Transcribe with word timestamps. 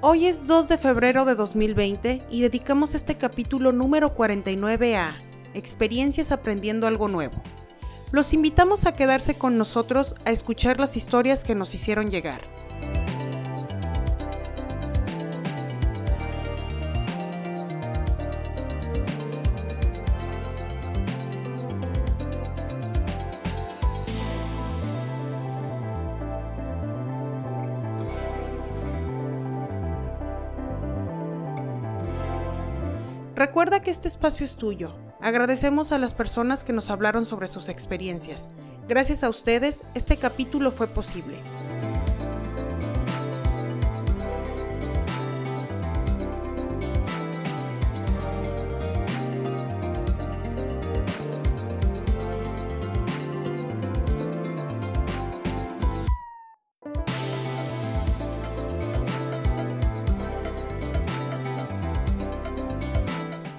Hoy 0.00 0.26
es 0.26 0.46
2 0.46 0.68
de 0.68 0.78
febrero 0.78 1.24
de 1.24 1.34
2020 1.34 2.22
y 2.30 2.42
dedicamos 2.42 2.94
este 2.94 3.16
capítulo 3.16 3.72
número 3.72 4.14
49 4.14 4.96
a 4.96 5.18
Experiencias 5.54 6.30
aprendiendo 6.30 6.86
algo 6.86 7.08
nuevo. 7.08 7.34
Los 8.12 8.32
invitamos 8.32 8.86
a 8.86 8.92
quedarse 8.92 9.34
con 9.34 9.58
nosotros 9.58 10.14
a 10.24 10.30
escuchar 10.30 10.78
las 10.78 10.96
historias 10.96 11.42
que 11.42 11.56
nos 11.56 11.74
hicieron 11.74 12.10
llegar. 12.10 12.42
Recuerda 33.38 33.78
que 33.78 33.92
este 33.92 34.08
espacio 34.08 34.44
es 34.44 34.56
tuyo. 34.56 34.96
Agradecemos 35.20 35.92
a 35.92 35.98
las 35.98 36.12
personas 36.12 36.64
que 36.64 36.72
nos 36.72 36.90
hablaron 36.90 37.24
sobre 37.24 37.46
sus 37.46 37.68
experiencias. 37.68 38.50
Gracias 38.88 39.22
a 39.22 39.28
ustedes, 39.28 39.84
este 39.94 40.16
capítulo 40.16 40.72
fue 40.72 40.88
posible. 40.88 41.36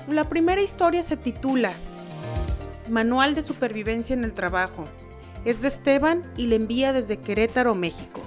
La 0.09 0.27
primera 0.27 0.59
historia 0.59 1.03
se 1.03 1.17
titula 1.17 1.73
Manual 2.89 3.35
de 3.35 3.43
Supervivencia 3.43 4.15
en 4.15 4.23
el 4.23 4.33
Trabajo. 4.33 4.85
Es 5.45 5.61
de 5.61 5.67
Esteban 5.67 6.23
y 6.35 6.47
le 6.47 6.55
envía 6.55 6.93
desde 6.93 7.17
Querétaro, 7.17 7.75
México. 7.75 8.18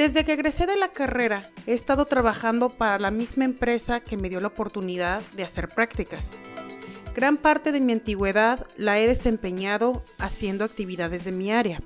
Desde 0.00 0.24
que 0.24 0.32
egresé 0.32 0.64
de 0.64 0.78
la 0.78 0.94
carrera, 0.94 1.46
he 1.66 1.74
estado 1.74 2.06
trabajando 2.06 2.70
para 2.70 2.98
la 2.98 3.10
misma 3.10 3.44
empresa 3.44 4.00
que 4.00 4.16
me 4.16 4.30
dio 4.30 4.40
la 4.40 4.48
oportunidad 4.48 5.20
de 5.32 5.42
hacer 5.42 5.68
prácticas. 5.68 6.38
Gran 7.14 7.36
parte 7.36 7.70
de 7.70 7.82
mi 7.82 7.92
antigüedad 7.92 8.66
la 8.78 8.98
he 8.98 9.06
desempeñado 9.06 10.02
haciendo 10.16 10.64
actividades 10.64 11.24
de 11.26 11.32
mi 11.32 11.52
área. 11.52 11.82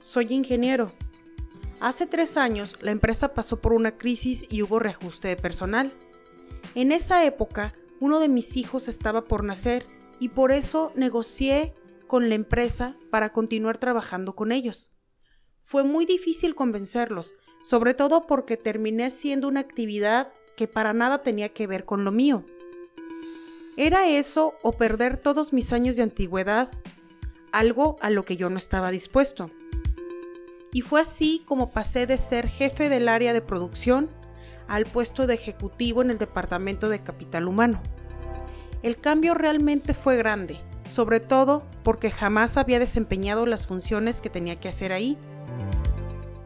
Soy 0.00 0.28
ingeniero. 0.30 0.88
Hace 1.80 2.06
tres 2.06 2.38
años 2.38 2.82
la 2.82 2.92
empresa 2.92 3.34
pasó 3.34 3.60
por 3.60 3.74
una 3.74 3.98
crisis 3.98 4.46
y 4.48 4.62
hubo 4.62 4.78
reajuste 4.78 5.28
de 5.28 5.36
personal. 5.36 5.92
En 6.74 6.92
esa 6.92 7.26
época, 7.26 7.74
uno 8.00 8.20
de 8.20 8.30
mis 8.30 8.56
hijos 8.56 8.88
estaba 8.88 9.24
por 9.24 9.44
nacer 9.44 9.86
y 10.18 10.30
por 10.30 10.50
eso 10.50 10.92
negocié 10.96 11.74
con 12.06 12.30
la 12.30 12.36
empresa 12.36 12.96
para 13.10 13.34
continuar 13.34 13.76
trabajando 13.76 14.34
con 14.34 14.50
ellos. 14.50 14.93
Fue 15.66 15.82
muy 15.82 16.04
difícil 16.04 16.54
convencerlos, 16.54 17.36
sobre 17.62 17.94
todo 17.94 18.26
porque 18.26 18.58
terminé 18.58 19.10
siendo 19.10 19.48
una 19.48 19.60
actividad 19.60 20.30
que 20.58 20.68
para 20.68 20.92
nada 20.92 21.22
tenía 21.22 21.48
que 21.48 21.66
ver 21.66 21.86
con 21.86 22.04
lo 22.04 22.12
mío. 22.12 22.44
¿Era 23.78 24.06
eso 24.06 24.52
o 24.62 24.72
perder 24.72 25.16
todos 25.16 25.54
mis 25.54 25.72
años 25.72 25.96
de 25.96 26.02
antigüedad? 26.02 26.68
Algo 27.50 27.96
a 28.02 28.10
lo 28.10 28.26
que 28.26 28.36
yo 28.36 28.50
no 28.50 28.58
estaba 28.58 28.90
dispuesto. 28.90 29.50
Y 30.70 30.82
fue 30.82 31.00
así 31.00 31.42
como 31.46 31.70
pasé 31.70 32.06
de 32.06 32.18
ser 32.18 32.46
jefe 32.46 32.90
del 32.90 33.08
área 33.08 33.32
de 33.32 33.40
producción 33.40 34.10
al 34.68 34.84
puesto 34.84 35.26
de 35.26 35.32
ejecutivo 35.32 36.02
en 36.02 36.10
el 36.10 36.18
Departamento 36.18 36.90
de 36.90 37.02
Capital 37.02 37.48
Humano. 37.48 37.82
El 38.82 38.98
cambio 38.98 39.32
realmente 39.32 39.94
fue 39.94 40.18
grande, 40.18 40.60
sobre 40.84 41.20
todo 41.20 41.64
porque 41.84 42.10
jamás 42.10 42.58
había 42.58 42.78
desempeñado 42.78 43.46
las 43.46 43.66
funciones 43.66 44.20
que 44.20 44.28
tenía 44.28 44.60
que 44.60 44.68
hacer 44.68 44.92
ahí 44.92 45.16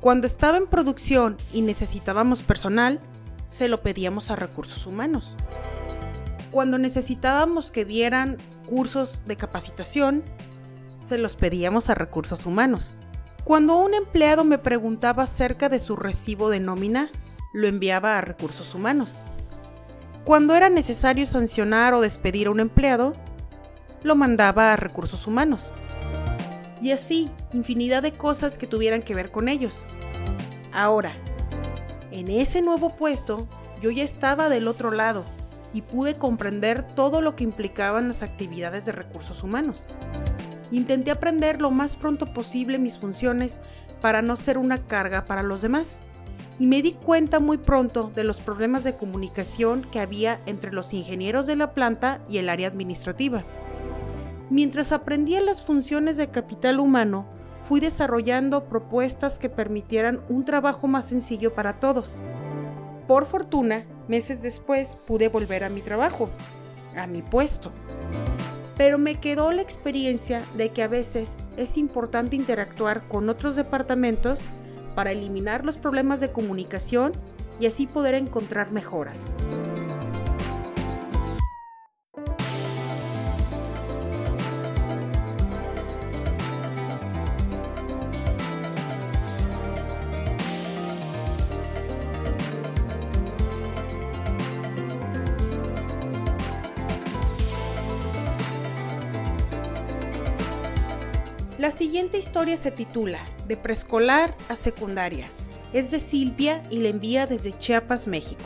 cuando 0.00 0.28
estaba 0.28 0.56
en 0.56 0.69
producción 0.69 1.36
y 1.53 1.62
necesitábamos 1.62 2.44
personal, 2.44 3.00
se 3.47 3.69
lo 3.69 3.82
pedíamos 3.82 4.31
a 4.31 4.36
recursos 4.36 4.86
humanos. 4.86 5.36
Cuando 6.53 6.78
necesitábamos 6.78 7.72
que 7.72 7.84
dieran 7.84 8.37
cursos 8.69 9.22
de 9.26 9.37
capacitación, 9.37 10.22
se 10.98 11.19
los 11.19 11.34
pedíamos 11.34 11.91
a 11.91 11.94
recursos 11.94 12.47
humanos. 12.47 12.94
Cuando 13.44 13.76
un 13.76 13.94
empleado 13.94 14.44
me 14.44 14.58
preguntaba 14.58 15.25
acerca 15.25 15.69
de 15.69 15.78
su 15.78 15.97
recibo 15.97 16.48
de 16.48 16.60
nómina, 16.60 17.10
lo 17.53 17.66
enviaba 17.66 18.19
a 18.19 18.20
recursos 18.20 18.75
humanos. 18.75 19.25
Cuando 20.25 20.54
era 20.54 20.69
necesario 20.69 21.26
sancionar 21.26 21.94
o 21.94 22.03
despedir 22.03 22.47
a 22.47 22.50
un 22.50 22.60
empleado, 22.60 23.14
lo 24.04 24.14
mandaba 24.14 24.72
a 24.72 24.76
recursos 24.76 25.26
humanos 25.26 25.72
y 26.80 26.92
así 26.92 27.30
infinidad 27.52 28.02
de 28.02 28.12
cosas 28.12 28.58
que 28.58 28.66
tuvieran 28.66 29.02
que 29.02 29.14
ver 29.14 29.30
con 29.30 29.48
ellos. 29.48 29.84
Ahora, 30.72 31.12
en 32.10 32.28
ese 32.28 32.62
nuevo 32.62 32.90
puesto, 32.90 33.46
yo 33.80 33.90
ya 33.90 34.04
estaba 34.04 34.48
del 34.48 34.68
otro 34.68 34.90
lado 34.90 35.24
y 35.72 35.82
pude 35.82 36.14
comprender 36.14 36.82
todo 36.82 37.20
lo 37.20 37.36
que 37.36 37.44
implicaban 37.44 38.08
las 38.08 38.22
actividades 38.22 38.86
de 38.86 38.92
recursos 38.92 39.42
humanos. 39.42 39.86
Intenté 40.70 41.10
aprender 41.10 41.60
lo 41.60 41.70
más 41.70 41.96
pronto 41.96 42.32
posible 42.32 42.78
mis 42.78 42.98
funciones 42.98 43.60
para 44.00 44.22
no 44.22 44.36
ser 44.36 44.58
una 44.58 44.78
carga 44.78 45.24
para 45.24 45.42
los 45.42 45.62
demás. 45.62 46.02
Y 46.58 46.66
me 46.66 46.82
di 46.82 46.92
cuenta 46.92 47.38
muy 47.38 47.56
pronto 47.56 48.10
de 48.14 48.24
los 48.24 48.40
problemas 48.40 48.82
de 48.82 48.96
comunicación 48.96 49.82
que 49.82 50.00
había 50.00 50.40
entre 50.46 50.72
los 50.72 50.92
ingenieros 50.92 51.46
de 51.46 51.56
la 51.56 51.72
planta 51.72 52.20
y 52.28 52.38
el 52.38 52.48
área 52.48 52.69
administrativa. 52.69 53.44
Mientras 54.50 54.92
aprendía 54.92 55.42
las 55.42 55.64
funciones 55.64 56.16
de 56.16 56.30
capital 56.30 56.80
humano, 56.80 57.26
fui 57.68 57.80
desarrollando 57.80 58.64
propuestas 58.64 59.38
que 59.38 59.50
permitieran 59.50 60.20
un 60.30 60.46
trabajo 60.46 60.86
más 60.86 61.04
sencillo 61.04 61.52
para 61.52 61.80
todos. 61.80 62.22
Por 63.06 63.26
fortuna, 63.26 63.84
meses 64.08 64.40
después 64.40 64.96
pude 64.96 65.28
volver 65.28 65.64
a 65.64 65.68
mi 65.68 65.82
trabajo, 65.82 66.30
a 66.96 67.06
mi 67.06 67.20
puesto. 67.20 67.70
Pero 68.78 68.96
me 68.96 69.20
quedó 69.20 69.52
la 69.52 69.60
experiencia 69.60 70.42
de 70.54 70.70
que 70.70 70.82
a 70.82 70.88
veces 70.88 71.36
es 71.58 71.76
importante 71.76 72.36
interactuar 72.36 73.06
con 73.06 73.28
otros 73.28 73.54
departamentos 73.54 74.40
para 74.94 75.12
eliminar 75.12 75.66
los 75.66 75.76
problemas 75.76 76.20
de 76.20 76.32
comunicación 76.32 77.12
y 77.60 77.66
así 77.66 77.86
poder 77.86 78.14
encontrar 78.14 78.72
mejoras. 78.72 79.30
La 101.58 101.72
siguiente 101.72 102.19
historia 102.19 102.56
se 102.56 102.70
titula 102.70 103.19
De 103.49 103.56
preescolar 103.56 104.37
a 104.49 104.55
secundaria. 104.55 105.26
Es 105.72 105.90
de 105.90 105.99
Silvia 105.99 106.62
y 106.70 106.78
la 106.78 106.90
envía 106.90 107.26
desde 107.26 107.50
Chiapas, 107.58 108.06
México. 108.06 108.44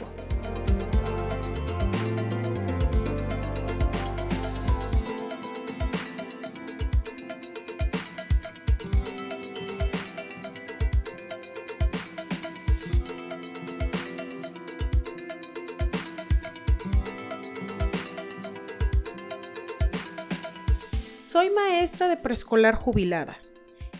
Soy 21.33 21.49
maestra 21.49 22.11
de 22.11 22.19
preescolar 22.19 22.75
jubilada. 22.75 23.39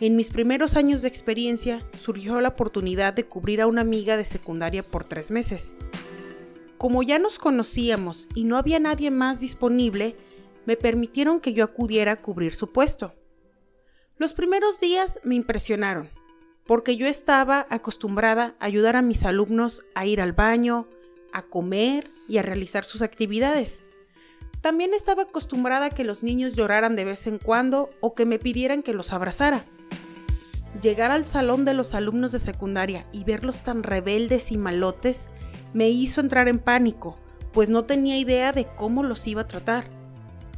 En 0.01 0.17
mis 0.17 0.29
primeros 0.29 0.77
años 0.77 1.01
de 1.01 1.09
experiencia 1.09 1.81
surgió 1.99 2.39
la 2.43 2.51
oportunidad 2.51 3.15
de 3.15 3.25
cubrir 3.25 3.63
a 3.63 3.67
una 3.67 3.81
amiga 3.81 4.19
de 4.19 4.25
secundaria 4.25 4.83
por 4.83 5.05
tres 5.05 5.31
meses. 5.31 5.75
Como 6.77 7.03
ya 7.03 7.19
nos 7.19 7.39
conocíamos 7.39 8.29
y 8.35 8.45
no 8.45 8.59
había 8.59 8.79
nadie 8.81 9.11
más 9.11 9.41
disponible, 9.41 10.15
me 10.67 10.77
permitieron 10.77 11.41
que 11.41 11.55
yo 11.55 11.65
acudiera 11.65 12.13
a 12.13 12.21
cubrir 12.21 12.53
su 12.53 12.71
puesto. 12.71 13.15
Los 14.19 14.35
primeros 14.35 14.79
días 14.79 15.19
me 15.25 15.35
impresionaron, 15.35 16.11
porque 16.67 16.99
yo 16.99 17.07
estaba 17.07 17.67
acostumbrada 17.71 18.57
a 18.61 18.67
ayudar 18.67 18.95
a 18.95 19.01
mis 19.01 19.25
alumnos 19.25 19.83
a 19.95 20.05
ir 20.05 20.21
al 20.21 20.35
baño, 20.35 20.87
a 21.33 21.41
comer 21.41 22.11
y 22.29 22.37
a 22.37 22.43
realizar 22.43 22.85
sus 22.85 23.01
actividades. 23.01 23.83
También 24.63 24.95
estaba 24.95 25.25
acostumbrada 25.25 25.87
a 25.87 25.91
que 25.91 26.05
los 26.05 26.23
niños 26.23 26.55
lloraran 26.55 26.95
de 26.95 27.05
vez 27.05 27.27
en 27.27 27.39
cuando 27.39 27.91
o 28.01 28.15
que 28.15 28.27
me 28.27 28.39
pidieran 28.39 28.85
que 28.85 28.95
los 28.95 29.13
abrazara. 29.13 29.65
Llegar 30.81 31.11
al 31.11 31.25
salón 31.25 31.65
de 31.65 31.75
los 31.75 31.97
alumnos 31.97 32.31
de 32.31 32.39
secundaria 32.39 33.05
y 33.11 33.25
verlos 33.25 33.65
tan 33.65 33.83
rebeldes 33.83 34.53
y 34.53 34.57
malotes 34.57 35.31
me 35.75 35.91
hizo 35.91 36.21
entrar 36.21 36.47
en 36.47 36.61
pánico, 36.61 37.19
pues 37.53 37.71
no 37.71 37.87
tenía 37.87 38.17
idea 38.19 38.53
de 38.53 38.67
cómo 38.67 39.03
los 39.03 39.27
iba 39.27 39.43
a 39.43 39.49
tratar. 39.49 39.85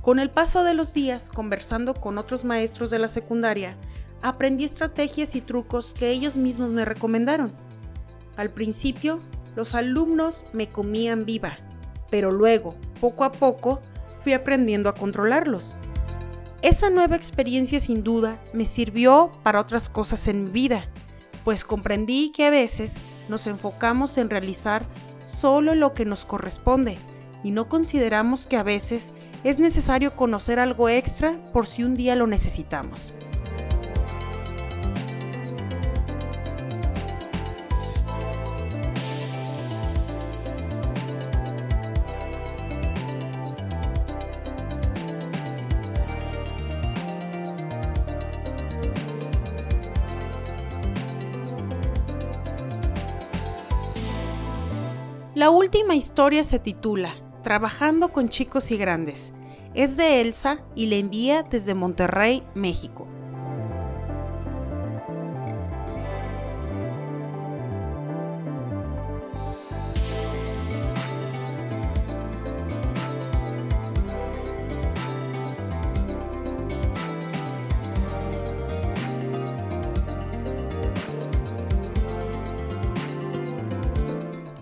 Con 0.03 0.19
el 0.19 0.29
paso 0.29 0.65
de 0.65 0.75
los 0.75 0.93
días, 0.93 1.31
conversando 1.31 1.95
con 1.95 2.19
otros 2.19 2.45
maestros 2.45 2.91
de 2.91 2.99
la 2.99 3.09
secundaria, 3.09 3.79
aprendí 4.21 4.65
estrategias 4.65 5.35
y 5.35 5.41
trucos 5.41 5.95
que 5.95 6.11
ellos 6.11 6.37
mismos 6.37 6.71
me 6.71 6.85
recomendaron. 6.85 7.51
Al 8.37 8.51
principio, 8.51 9.19
los 9.57 9.75
alumnos 9.75 10.45
me 10.53 10.69
comían 10.69 11.25
viva, 11.25 11.57
pero 12.11 12.31
luego, 12.31 12.75
poco 13.01 13.25
a 13.25 13.33
poco, 13.33 13.81
fui 14.25 14.33
aprendiendo 14.33 14.89
a 14.89 14.95
controlarlos. 14.95 15.75
Esa 16.63 16.89
nueva 16.89 17.15
experiencia 17.15 17.79
sin 17.79 18.03
duda 18.03 18.41
me 18.55 18.65
sirvió 18.65 19.31
para 19.43 19.61
otras 19.61 19.91
cosas 19.91 20.27
en 20.29 20.45
mi 20.45 20.51
vida, 20.51 20.89
pues 21.45 21.63
comprendí 21.63 22.33
que 22.33 22.47
a 22.47 22.51
veces 22.51 23.03
nos 23.29 23.47
enfocamos 23.47 24.17
en 24.17 24.31
realizar 24.31 24.87
solo 25.21 25.75
lo 25.75 25.93
que 25.93 26.07
nos 26.07 26.25
corresponde 26.25 26.97
y 27.43 27.51
no 27.51 27.69
consideramos 27.69 28.47
que 28.47 28.57
a 28.57 28.63
veces 28.63 29.11
es 29.45 29.59
necesario 29.59 30.17
conocer 30.17 30.59
algo 30.59 30.89
extra 30.89 31.37
por 31.53 31.67
si 31.67 31.85
un 31.85 31.95
día 31.95 32.17
lo 32.17 32.27
necesitamos. 32.27 33.13
La 55.45 55.51
última 55.51 55.95
historia 55.95 56.43
se 56.43 56.59
titula 56.59 57.17
Trabajando 57.43 58.13
con 58.13 58.31
chicos 58.31 58.71
y 58.71 58.79
grandes. 58.79 59.35
Es 59.75 59.99
de 59.99 60.23
Elsa 60.23 60.65
y 60.75 60.87
la 60.87 60.95
envía 60.95 61.43
desde 61.43 61.75
Monterrey, 61.75 62.43
México. 62.55 63.07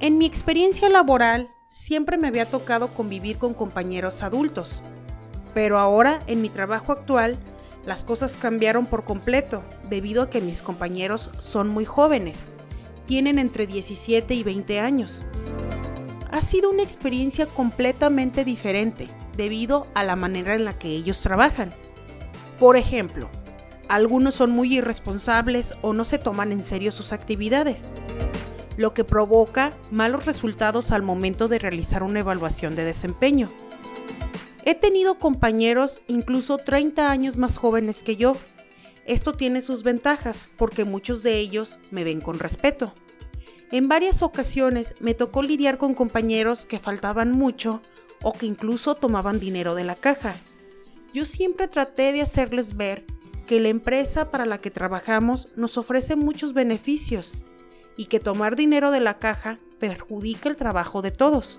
En 0.02 0.18
mi 0.18 0.26
experiencia 0.26 0.88
laboral 0.88 1.54
siempre 1.68 2.18
me 2.18 2.26
había 2.26 2.44
tocado 2.44 2.92
convivir 2.92 3.38
con 3.38 3.54
compañeros 3.54 4.24
adultos, 4.24 4.82
pero 5.54 5.78
ahora 5.78 6.18
en 6.26 6.42
mi 6.42 6.48
trabajo 6.48 6.90
actual 6.90 7.38
las 7.86 8.02
cosas 8.02 8.36
cambiaron 8.36 8.84
por 8.84 9.04
completo 9.04 9.62
debido 9.88 10.22
a 10.22 10.28
que 10.28 10.40
mis 10.40 10.60
compañeros 10.60 11.30
son 11.38 11.68
muy 11.68 11.84
jóvenes, 11.84 12.46
tienen 13.06 13.38
entre 13.38 13.68
17 13.68 14.34
y 14.34 14.42
20 14.42 14.80
años. 14.80 15.24
Ha 16.32 16.42
sido 16.42 16.70
una 16.70 16.82
experiencia 16.82 17.46
completamente 17.46 18.44
diferente 18.44 19.06
debido 19.36 19.86
a 19.94 20.02
la 20.02 20.16
manera 20.16 20.54
en 20.54 20.64
la 20.64 20.76
que 20.76 20.88
ellos 20.88 21.22
trabajan. 21.22 21.72
Por 22.58 22.76
ejemplo, 22.76 23.30
algunos 23.88 24.34
son 24.34 24.50
muy 24.50 24.78
irresponsables 24.78 25.74
o 25.80 25.92
no 25.92 26.04
se 26.04 26.18
toman 26.18 26.50
en 26.50 26.64
serio 26.64 26.90
sus 26.90 27.12
actividades 27.12 27.92
lo 28.76 28.94
que 28.94 29.04
provoca 29.04 29.76
malos 29.90 30.26
resultados 30.26 30.92
al 30.92 31.02
momento 31.02 31.48
de 31.48 31.58
realizar 31.58 32.02
una 32.02 32.20
evaluación 32.20 32.74
de 32.74 32.84
desempeño. 32.84 33.48
He 34.64 34.74
tenido 34.74 35.18
compañeros 35.18 36.02
incluso 36.06 36.56
30 36.58 37.10
años 37.10 37.36
más 37.36 37.58
jóvenes 37.58 38.02
que 38.02 38.16
yo. 38.16 38.36
Esto 39.04 39.34
tiene 39.34 39.60
sus 39.60 39.82
ventajas 39.82 40.50
porque 40.56 40.84
muchos 40.84 41.22
de 41.22 41.38
ellos 41.38 41.78
me 41.90 42.04
ven 42.04 42.20
con 42.20 42.38
respeto. 42.38 42.94
En 43.72 43.88
varias 43.88 44.22
ocasiones 44.22 44.94
me 45.00 45.14
tocó 45.14 45.42
lidiar 45.42 45.78
con 45.78 45.94
compañeros 45.94 46.66
que 46.66 46.78
faltaban 46.78 47.32
mucho 47.32 47.80
o 48.22 48.32
que 48.32 48.46
incluso 48.46 48.94
tomaban 48.94 49.40
dinero 49.40 49.74
de 49.74 49.84
la 49.84 49.96
caja. 49.96 50.36
Yo 51.12 51.24
siempre 51.24 51.66
traté 51.68 52.12
de 52.12 52.22
hacerles 52.22 52.76
ver 52.76 53.04
que 53.46 53.60
la 53.60 53.68
empresa 53.68 54.30
para 54.30 54.46
la 54.46 54.58
que 54.58 54.70
trabajamos 54.70 55.56
nos 55.56 55.76
ofrece 55.76 56.16
muchos 56.16 56.52
beneficios 56.52 57.32
y 57.96 58.06
que 58.06 58.20
tomar 58.20 58.56
dinero 58.56 58.90
de 58.90 59.00
la 59.00 59.18
caja 59.18 59.58
perjudica 59.78 60.48
el 60.48 60.56
trabajo 60.56 61.02
de 61.02 61.10
todos. 61.10 61.58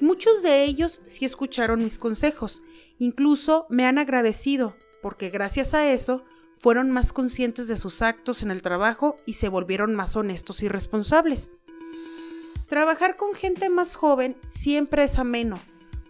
Muchos 0.00 0.42
de 0.42 0.64
ellos 0.64 1.00
sí 1.04 1.24
escucharon 1.24 1.82
mis 1.82 1.98
consejos, 1.98 2.62
incluso 2.98 3.66
me 3.68 3.84
han 3.84 3.98
agradecido, 3.98 4.76
porque 5.02 5.28
gracias 5.28 5.74
a 5.74 5.90
eso 5.90 6.24
fueron 6.58 6.90
más 6.90 7.12
conscientes 7.12 7.68
de 7.68 7.76
sus 7.76 8.02
actos 8.02 8.42
en 8.42 8.50
el 8.50 8.62
trabajo 8.62 9.16
y 9.26 9.34
se 9.34 9.48
volvieron 9.48 9.94
más 9.94 10.16
honestos 10.16 10.62
y 10.62 10.68
responsables. 10.68 11.50
Trabajar 12.68 13.16
con 13.16 13.34
gente 13.34 13.70
más 13.70 13.96
joven 13.96 14.36
siempre 14.46 15.04
es 15.04 15.18
ameno, 15.18 15.58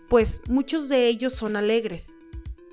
pues 0.09 0.43
muchos 0.49 0.89
de 0.89 1.07
ellos 1.07 1.33
son 1.33 1.57
alegres, 1.57 2.17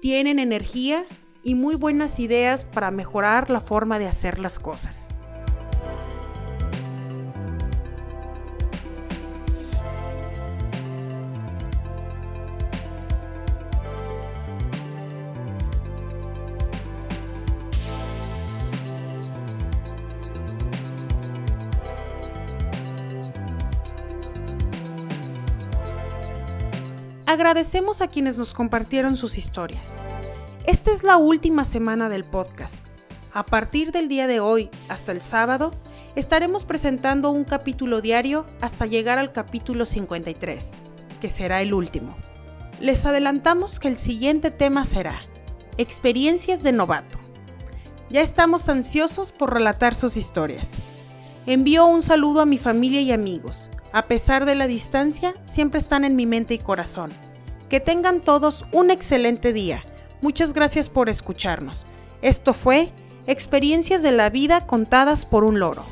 tienen 0.01 0.39
energía 0.39 1.05
y 1.43 1.55
muy 1.55 1.75
buenas 1.75 2.19
ideas 2.19 2.65
para 2.65 2.91
mejorar 2.91 3.50
la 3.50 3.62
forma 3.62 4.00
de 4.00 4.07
hacer 4.07 4.39
las 4.39 4.59
cosas. 4.59 5.13
Agradecemos 27.35 27.99
a 27.99 28.07
quienes 28.07 28.37
nos 28.37 28.53
compartieron 28.53 29.17
sus 29.17 29.37
historias. 29.37 29.97
Esta 30.65 30.93
es 30.93 31.03
la 31.03 31.17
última 31.17 31.65
semana 31.65 32.07
del 32.07 32.23
podcast. 32.23 32.87
A 33.33 33.45
partir 33.45 33.91
del 33.91 34.07
día 34.07 34.25
de 34.25 34.39
hoy 34.39 34.69
hasta 34.87 35.11
el 35.11 35.19
sábado, 35.19 35.71
estaremos 36.15 36.63
presentando 36.63 37.31
un 37.31 37.43
capítulo 37.43 37.99
diario 37.99 38.45
hasta 38.61 38.85
llegar 38.85 39.17
al 39.19 39.33
capítulo 39.33 39.83
53, 39.83 40.71
que 41.19 41.27
será 41.27 41.61
el 41.61 41.73
último. 41.73 42.15
Les 42.79 43.05
adelantamos 43.05 43.81
que 43.81 43.89
el 43.89 43.97
siguiente 43.97 44.49
tema 44.49 44.85
será 44.85 45.19
Experiencias 45.77 46.63
de 46.63 46.71
novato. 46.71 47.19
Ya 48.09 48.21
estamos 48.21 48.69
ansiosos 48.69 49.33
por 49.33 49.53
relatar 49.53 49.93
sus 49.93 50.15
historias. 50.15 50.71
Envío 51.47 51.85
un 51.85 52.01
saludo 52.01 52.39
a 52.39 52.45
mi 52.45 52.57
familia 52.57 53.01
y 53.01 53.11
amigos, 53.11 53.71
a 53.95 54.07
pesar 54.09 54.45
de 54.45 54.55
la 54.55 54.67
distancia, 54.67 55.33
siempre 55.45 55.77
están 55.79 56.03
en 56.03 56.17
mi 56.17 56.25
mente 56.25 56.53
y 56.53 56.57
corazón. 56.57 57.11
Que 57.69 57.79
tengan 57.79 58.19
todos 58.19 58.65
un 58.73 58.91
excelente 58.91 59.53
día. 59.53 59.85
Muchas 60.19 60.51
gracias 60.51 60.89
por 60.89 61.07
escucharnos. 61.07 61.87
Esto 62.21 62.53
fue 62.53 62.89
Experiencias 63.25 64.03
de 64.03 64.11
la 64.11 64.29
vida 64.29 64.67
contadas 64.67 65.25
por 65.25 65.45
un 65.45 65.59
loro. 65.59 65.85